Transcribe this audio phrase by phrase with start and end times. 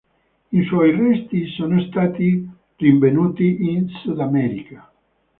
[0.49, 4.89] In suoi resti sono stati rinvenuti in Sudamerica.